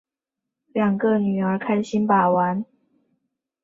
[0.73, 2.65] 两个女儿开心把玩